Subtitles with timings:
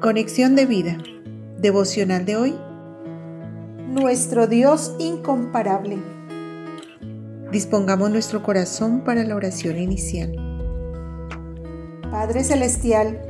[0.00, 0.96] Conexión de vida.
[1.58, 2.54] Devocional de hoy.
[3.86, 5.98] Nuestro Dios incomparable.
[7.52, 10.32] Dispongamos nuestro corazón para la oración inicial.
[12.10, 13.20] Padre Celestial,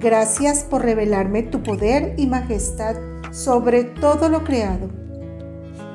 [0.00, 2.96] gracias por revelarme tu poder y majestad
[3.30, 4.88] sobre todo lo creado.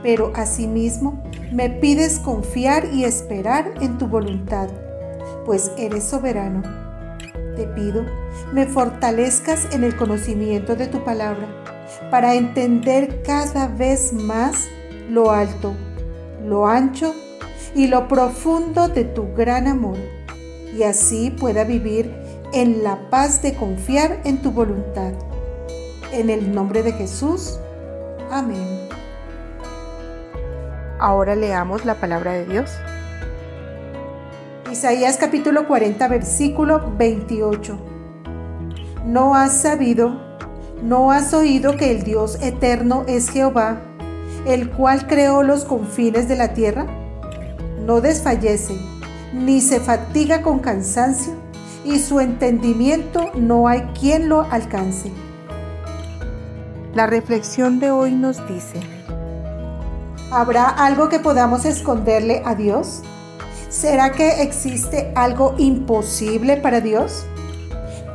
[0.04, 1.22] Pero asimismo
[1.52, 4.70] me pides confiar y esperar en tu voluntad,
[5.46, 6.84] pues eres soberano
[7.56, 8.06] te pido,
[8.52, 11.48] me fortalezcas en el conocimiento de tu palabra
[12.10, 14.68] para entender cada vez más
[15.10, 15.74] lo alto,
[16.46, 17.14] lo ancho
[17.76, 19.98] y lo profundo de tu gran amor
[20.78, 22.12] y así pueda vivir
[22.54, 25.14] en la paz de confiar en tu voluntad.
[26.12, 27.60] En el nombre de Jesús.
[28.32, 28.88] Amén.
[31.00, 32.72] Ahora leamos la palabra de Dios.
[34.72, 37.93] Isaías capítulo 40 versículo 28.
[39.06, 40.16] ¿No has sabido,
[40.82, 43.82] no has oído que el Dios eterno es Jehová,
[44.48, 46.86] el cual creó los confines de la tierra?
[47.86, 48.80] No desfallece,
[49.34, 51.34] ni se fatiga con cansancio,
[51.84, 55.12] y su entendimiento no hay quien lo alcance.
[56.96, 58.80] La reflexión de hoy nos dice,
[60.32, 63.02] ¿habrá algo que podamos esconderle a Dios?
[63.68, 67.26] ¿Será que existe algo imposible para Dios?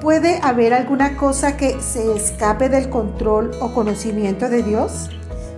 [0.01, 5.11] ¿Puede haber alguna cosa que se escape del control o conocimiento de Dios?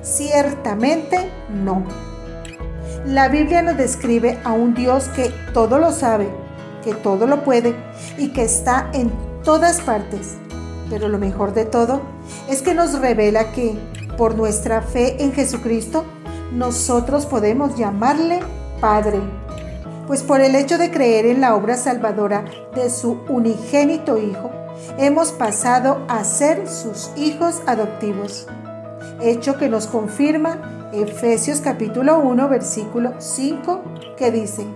[0.02, 1.30] Ciertamente
[1.62, 1.84] no.
[3.04, 6.28] La Biblia nos describe a un Dios que todo lo sabe,
[6.82, 7.74] que todo lo puede
[8.16, 9.12] y que está en
[9.44, 10.36] todas partes.
[10.88, 12.00] Pero lo mejor de todo
[12.48, 13.78] es que nos revela que
[14.16, 16.04] por nuestra fe en Jesucristo,
[16.52, 18.40] nosotros podemos llamarle
[18.80, 19.20] Padre
[20.10, 22.44] pues por el hecho de creer en la obra salvadora
[22.74, 24.50] de su unigénito Hijo,
[24.98, 28.48] hemos pasado a ser sus hijos adoptivos,
[29.20, 33.82] hecho que nos confirma Efesios capítulo 1 versículo 5
[34.16, 34.66] que dice,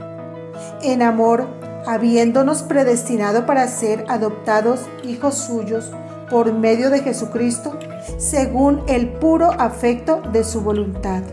[0.83, 1.49] en amor,
[1.85, 5.91] habiéndonos predestinado para ser adoptados hijos suyos
[6.31, 7.77] por medio de Jesucristo,
[8.19, 11.25] según el puro afecto de su voluntad.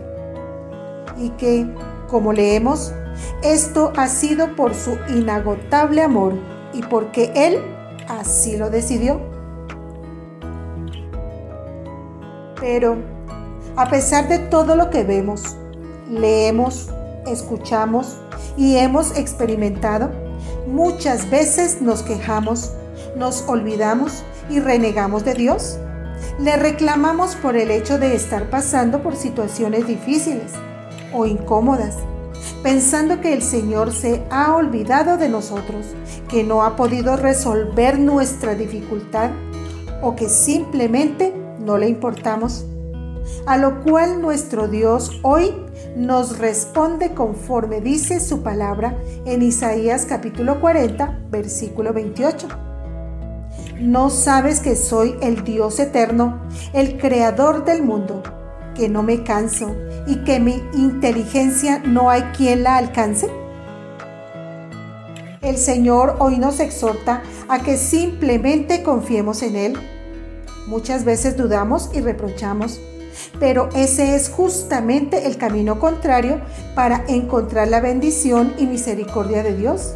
[1.16, 1.68] Y que,
[2.12, 2.92] como leemos,
[3.42, 6.34] esto ha sido por su inagotable amor
[6.74, 7.58] y porque Él
[8.06, 9.18] así lo decidió.
[12.60, 12.98] Pero,
[13.76, 15.56] a pesar de todo lo que vemos,
[16.08, 16.90] leemos,
[17.26, 18.18] escuchamos
[18.58, 20.10] y hemos experimentado,
[20.66, 22.74] muchas veces nos quejamos,
[23.16, 25.78] nos olvidamos y renegamos de Dios.
[26.38, 30.52] Le reclamamos por el hecho de estar pasando por situaciones difíciles
[31.12, 31.96] o incómodas
[32.62, 35.86] pensando que el Señor se ha olvidado de nosotros,
[36.28, 39.30] que no ha podido resolver nuestra dificultad
[40.00, 42.66] o que simplemente no le importamos.
[43.46, 45.54] A lo cual nuestro Dios hoy
[45.96, 52.48] nos responde conforme dice su palabra en Isaías capítulo 40, versículo 28.
[53.80, 56.40] ¿No sabes que soy el Dios eterno,
[56.72, 58.22] el creador del mundo?
[58.74, 59.74] Que no me canso
[60.06, 63.28] y que mi inteligencia no hay quien la alcance?
[65.42, 69.78] El Señor hoy nos exhorta a que simplemente confiemos en Él.
[70.68, 72.80] Muchas veces dudamos y reprochamos,
[73.40, 76.40] pero ese es justamente el camino contrario
[76.76, 79.94] para encontrar la bendición y misericordia de Dios.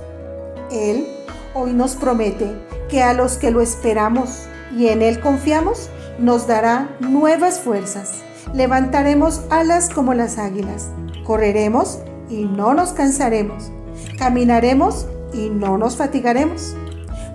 [0.72, 1.06] Él
[1.54, 2.52] hoy nos promete
[2.88, 9.42] que a los que lo esperamos y en Él confiamos, nos dará nuevas fuerzas levantaremos
[9.50, 10.90] alas como las águilas,
[11.24, 11.98] correremos
[12.28, 13.70] y no nos cansaremos,
[14.18, 16.74] caminaremos y no nos fatigaremos.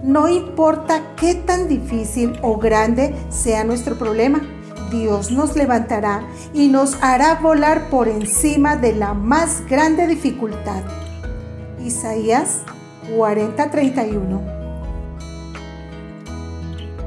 [0.04, 4.42] No importa qué tan difícil o grande sea nuestro problema,
[4.90, 6.24] Dios nos levantará
[6.54, 10.84] y nos hará volar por encima de la más grande dificultad.
[11.84, 12.64] Isaías
[13.16, 14.42] 40:31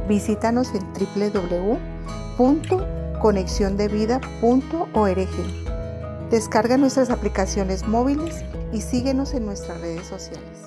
[0.08, 2.93] Visítanos en www
[3.24, 5.28] conexiondevida.org.
[6.30, 10.63] Descarga nuestras aplicaciones móviles y síguenos en nuestras redes sociales.